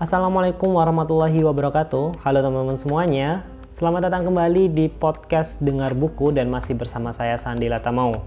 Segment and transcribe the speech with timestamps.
[0.00, 2.24] Assalamualaikum warahmatullahi wabarakatuh.
[2.24, 3.44] Halo teman-teman semuanya.
[3.76, 8.24] Selamat datang kembali di podcast Dengar Buku dan masih bersama saya Sandi Latamau.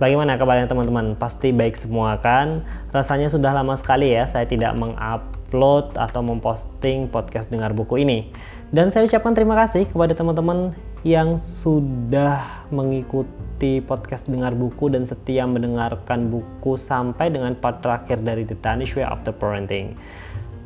[0.00, 1.20] Bagaimana kabarnya teman-teman?
[1.20, 2.64] Pasti baik semua kan?
[2.96, 8.32] Rasanya sudah lama sekali ya saya tidak mengupload atau memposting podcast Dengar Buku ini.
[8.72, 15.48] Dan saya ucapkan terima kasih kepada teman-teman yang sudah mengikuti podcast Dengar Buku dan setia
[15.48, 19.96] mendengarkan buku sampai dengan part terakhir dari The Danish Way After Parenting.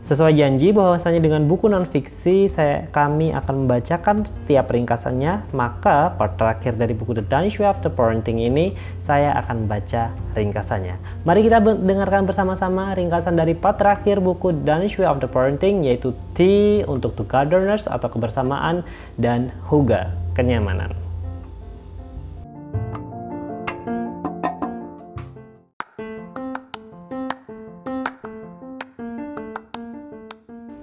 [0.05, 6.77] Sesuai janji bahwasanya dengan buku non-fiksi saya kami akan membacakan setiap ringkasannya, maka part terakhir
[6.77, 11.25] dari buku The Danish Way After Parenting ini saya akan baca ringkasannya.
[11.25, 16.13] Mari kita dengarkan bersama-sama ringkasan dari part terakhir buku The Danish Way After Parenting yaitu
[16.37, 16.45] T
[16.85, 18.85] untuk togetherness atau kebersamaan
[19.17, 21.04] dan Huga kenyamanan.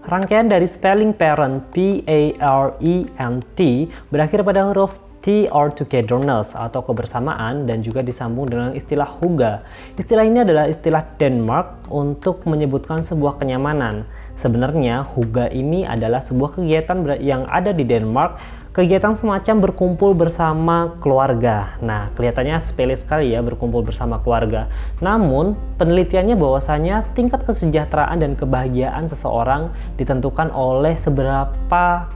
[0.02, 5.70] Rangkaian dari spelling parent P A R E N T berakhir pada huruf T or
[5.70, 9.62] togetherness atau kebersamaan dan juga disambung dengan istilah huga.
[9.94, 14.10] Istilah ini adalah istilah Denmark untuk menyebutkan sebuah kenyamanan.
[14.34, 18.42] Sebenarnya huga ini adalah sebuah kegiatan yang ada di Denmark
[18.72, 21.76] kegiatan semacam berkumpul bersama keluarga.
[21.84, 24.72] Nah, kelihatannya sepele sekali ya berkumpul bersama keluarga.
[25.04, 32.08] Namun, penelitiannya bahwasanya tingkat kesejahteraan dan kebahagiaan seseorang ditentukan oleh seberapa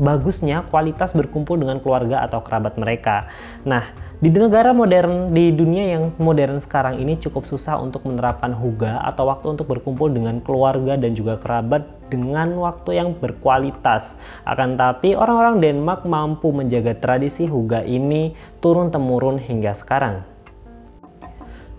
[0.00, 3.28] bagusnya kualitas berkumpul dengan keluarga atau kerabat mereka.
[3.68, 3.84] Nah,
[4.16, 9.28] di negara modern, di dunia yang modern sekarang ini cukup susah untuk menerapkan huga atau
[9.28, 14.16] waktu untuk berkumpul dengan keluarga dan juga kerabat dengan waktu yang berkualitas.
[14.48, 18.32] Akan tapi orang-orang Denmark mampu menjaga tradisi huga ini
[18.64, 20.24] turun-temurun hingga sekarang.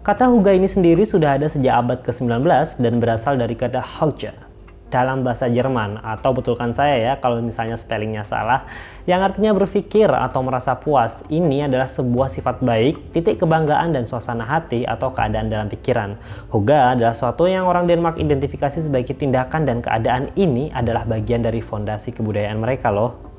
[0.01, 2.41] Kata huga ini sendiri sudah ada sejak abad ke-19
[2.81, 4.50] dan berasal dari kata Hauja
[4.91, 6.03] dalam bahasa Jerman.
[6.03, 8.67] Atau betulkan saya ya kalau misalnya spellingnya salah
[9.09, 14.45] yang artinya berpikir atau merasa puas ini adalah sebuah sifat baik titik kebanggaan dan suasana
[14.45, 16.19] hati atau keadaan dalam pikiran.
[16.53, 21.63] Huga adalah suatu yang orang Denmark identifikasi sebagai tindakan dan keadaan ini adalah bagian dari
[21.63, 23.30] fondasi kebudayaan mereka loh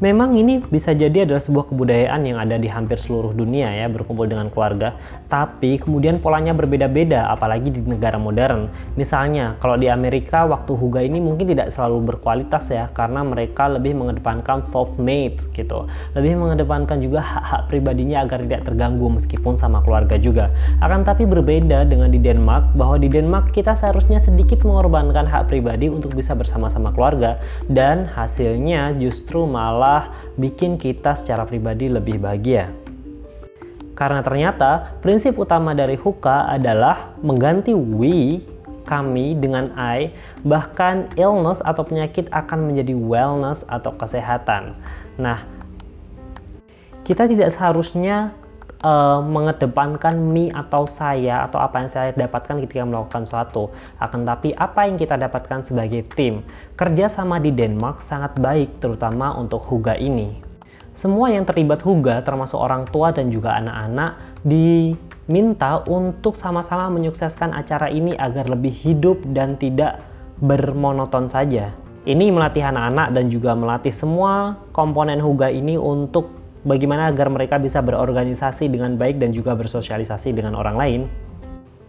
[0.00, 4.24] Memang ini bisa jadi adalah sebuah kebudayaan yang ada di hampir seluruh dunia ya berkumpul
[4.24, 4.96] dengan keluarga,
[5.28, 8.72] tapi kemudian polanya berbeda-beda apalagi di negara modern.
[8.96, 13.92] Misalnya kalau di Amerika waktu huga ini mungkin tidak selalu berkualitas ya karena mereka lebih
[13.92, 15.84] mengedepankan self-made gitu.
[16.16, 20.48] Lebih mengedepankan juga hak-hak pribadinya agar tidak terganggu meskipun sama keluarga juga.
[20.80, 25.92] Akan tapi berbeda dengan di Denmark bahwa di Denmark kita seharusnya sedikit mengorbankan hak pribadi
[25.92, 27.36] untuk bisa bersama-sama keluarga
[27.68, 30.06] dan hasilnya justru malah malah
[30.38, 32.70] bikin kita secara pribadi lebih bahagia.
[33.98, 38.38] Karena ternyata prinsip utama dari Huka adalah mengganti we
[38.86, 40.14] kami dengan I,
[40.46, 44.78] bahkan illness atau penyakit akan menjadi wellness atau kesehatan.
[45.18, 45.42] Nah,
[47.02, 48.32] kita tidak seharusnya
[48.84, 53.72] uh, mengedepankan me atau saya atau apa yang saya dapatkan ketika melakukan suatu.
[54.00, 56.44] Akan tapi apa yang kita dapatkan sebagai tim.
[56.76, 60.40] Kerja sama di Denmark sangat baik terutama untuk Huga ini.
[60.90, 67.88] Semua yang terlibat Huga termasuk orang tua dan juga anak-anak diminta untuk sama-sama menyukseskan acara
[67.88, 70.02] ini agar lebih hidup dan tidak
[70.40, 71.72] bermonoton saja.
[72.00, 77.80] Ini melatih anak-anak dan juga melatih semua komponen Huga ini untuk bagaimana agar mereka bisa
[77.80, 81.02] berorganisasi dengan baik dan juga bersosialisasi dengan orang lain.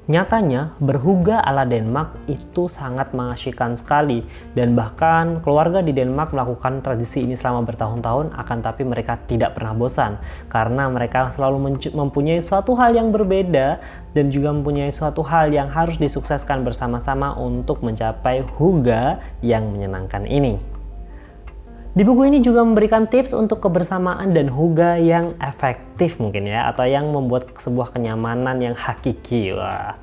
[0.10, 4.26] Nyatanya, berhuga ala Denmark itu sangat mengasyikkan sekali
[4.58, 9.78] dan bahkan keluarga di Denmark melakukan tradisi ini selama bertahun-tahun akan tapi mereka tidak pernah
[9.78, 10.18] bosan
[10.50, 13.78] karena mereka selalu mempunyai suatu hal yang berbeda
[14.18, 20.71] dan juga mempunyai suatu hal yang harus disukseskan bersama-sama untuk mencapai huga yang menyenangkan ini.
[21.92, 26.88] Di buku ini juga memberikan tips untuk kebersamaan dan huga yang efektif mungkin ya, atau
[26.88, 29.52] yang membuat sebuah kenyamanan yang hakiki.
[29.52, 30.00] Wah.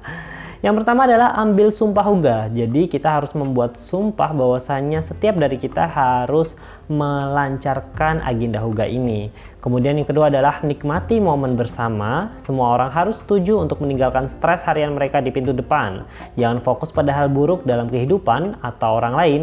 [0.61, 2.39] Yang pertama adalah ambil sumpah huga.
[2.53, 6.61] Jadi kita harus membuat sumpah bahwasanya setiap dari kita harus
[6.93, 9.33] melancarkan agenda huga ini.
[9.65, 12.37] Kemudian yang kedua adalah nikmati momen bersama.
[12.37, 16.05] Semua orang harus setuju untuk meninggalkan stres harian mereka di pintu depan.
[16.37, 19.43] Jangan fokus pada hal buruk dalam kehidupan atau orang lain,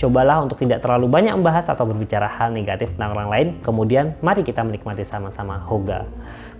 [0.00, 4.40] Cobalah untuk tidak terlalu banyak membahas atau berbicara hal negatif tentang orang lain, kemudian mari
[4.40, 6.08] kita menikmati sama-sama Hoga.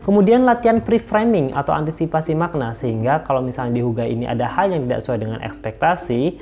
[0.04, 4.88] Kemudian latihan pre-framing atau antisipasi makna, sehingga kalau misalnya di Hoga ini ada hal yang
[4.88, 6.40] tidak sesuai dengan ekspektasi,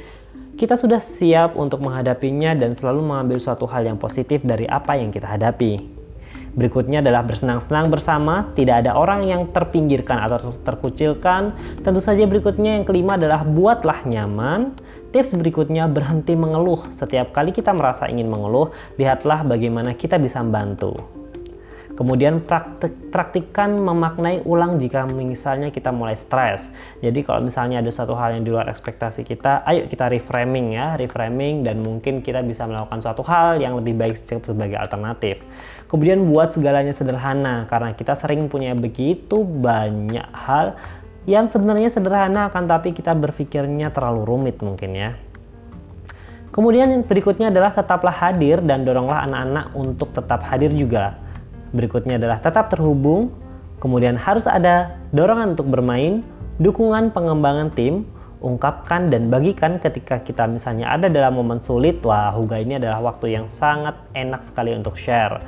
[0.58, 5.14] kita sudah siap untuk menghadapinya dan selalu mengambil suatu hal yang positif dari apa yang
[5.14, 5.98] kita hadapi.
[6.58, 11.54] Berikutnya adalah bersenang-senang bersama, tidak ada orang yang terpinggirkan atau terkucilkan.
[11.86, 14.74] Tentu saja berikutnya yang kelima adalah buatlah nyaman.
[15.08, 16.84] Tips berikutnya berhenti mengeluh.
[16.92, 18.68] Setiap kali kita merasa ingin mengeluh,
[19.00, 21.18] lihatlah bagaimana kita bisa membantu.
[21.98, 26.70] Kemudian praktik, praktikkan memaknai ulang jika misalnya kita mulai stres.
[27.02, 30.94] Jadi kalau misalnya ada satu hal yang di luar ekspektasi kita, ayo kita reframing ya,
[30.94, 35.42] reframing dan mungkin kita bisa melakukan suatu hal yang lebih baik sebagai alternatif.
[35.90, 40.78] Kemudian buat segalanya sederhana karena kita sering punya begitu banyak hal
[41.28, 45.12] yang sebenarnya sederhana akan tapi kita berpikirnya terlalu rumit mungkin ya.
[46.48, 51.20] Kemudian yang berikutnya adalah tetaplah hadir dan doronglah anak-anak untuk tetap hadir juga.
[51.76, 53.28] Berikutnya adalah tetap terhubung,
[53.76, 56.24] kemudian harus ada dorongan untuk bermain,
[56.56, 58.08] dukungan pengembangan tim,
[58.40, 62.00] ungkapkan dan bagikan ketika kita misalnya ada dalam momen sulit.
[62.08, 65.44] Wah, Huga ini adalah waktu yang sangat enak sekali untuk share.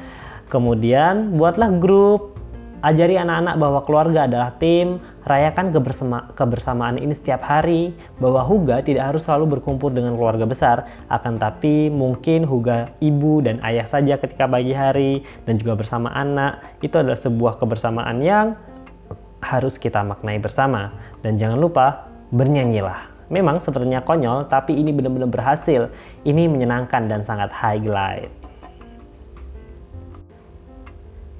[0.53, 2.37] Kemudian buatlah grup
[2.81, 9.13] Ajari anak-anak bahwa keluarga adalah tim, rayakan kebersama kebersamaan ini setiap hari, bahwa Huga tidak
[9.13, 14.49] harus selalu berkumpul dengan keluarga besar, akan tapi mungkin Huga ibu dan ayah saja ketika
[14.49, 18.57] pagi hari, dan juga bersama anak, itu adalah sebuah kebersamaan yang
[19.45, 20.93] harus kita maknai bersama.
[21.21, 23.09] Dan jangan lupa, bernyanyilah.
[23.31, 25.87] Memang sepertinya konyol, tapi ini benar-benar berhasil.
[26.27, 28.40] Ini menyenangkan dan sangat highlight.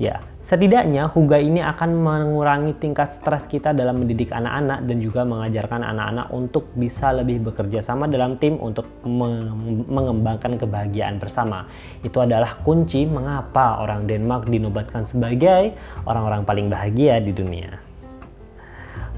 [0.01, 5.85] Ya, setidaknya Huga ini akan mengurangi tingkat stres kita dalam mendidik anak-anak dan juga mengajarkan
[5.85, 11.69] anak-anak untuk bisa lebih bekerja sama dalam tim untuk mengembangkan kebahagiaan bersama.
[12.01, 15.77] Itu adalah kunci mengapa orang Denmark dinobatkan sebagai
[16.09, 17.77] orang-orang paling bahagia di dunia.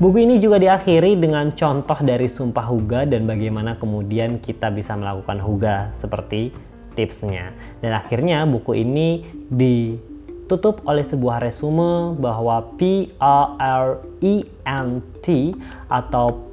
[0.03, 5.39] Buku ini juga diakhiri dengan contoh dari sumpah Huga dan bagaimana kemudian kita bisa melakukan
[5.39, 6.51] Huga seperti
[6.99, 7.55] tipsnya.
[7.79, 10.11] Dan akhirnya buku ini di
[10.53, 15.57] tutup oleh sebuah resume bahwa P A R E N T
[15.89, 16.45] atau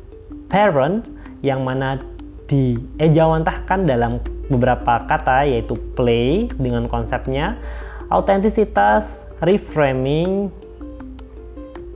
[0.47, 1.03] parent
[1.43, 1.99] yang mana
[2.47, 7.59] diejawantahkan dalam beberapa kata yaitu play dengan konsepnya
[8.09, 10.49] autentisitas, reframing,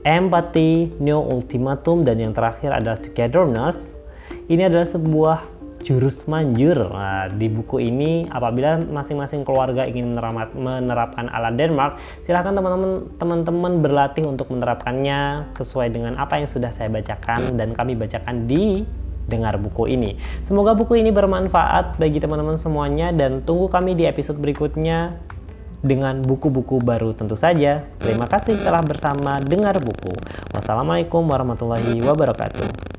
[0.06, 3.96] empathy, new ultimatum dan yang terakhir adalah togetherness.
[4.44, 5.38] Ini adalah sebuah
[5.84, 6.88] jurus manjur.
[6.88, 10.16] Nah, di buku ini apabila masing-masing keluarga ingin
[10.56, 16.88] menerapkan ala Denmark, silahkan teman-teman teman-teman berlatih untuk menerapkannya sesuai dengan apa yang sudah saya
[16.88, 18.82] bacakan dan kami bacakan di
[19.28, 20.16] dengar buku ini.
[20.44, 25.16] Semoga buku ini bermanfaat bagi teman-teman semuanya dan tunggu kami di episode berikutnya
[25.84, 27.84] dengan buku-buku baru tentu saja.
[28.00, 30.16] Terima kasih telah bersama dengar buku.
[30.56, 32.93] Wassalamualaikum warahmatullahi wabarakatuh.